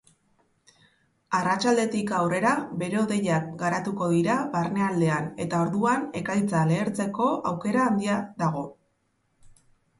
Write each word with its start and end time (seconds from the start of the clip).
Arratsaldetik 1.39 2.13
aurrera 2.19 2.53
bero-hodeiak 2.79 3.45
garatuko 3.61 4.09
dira 4.15 4.39
barnealdean 4.57 5.29
eta 5.47 5.61
orduan 5.69 6.09
ekaitza 6.23 6.65
lehertzeko 6.75 7.31
aukera 7.55 7.89
handia 7.93 8.21
dago. 8.45 8.69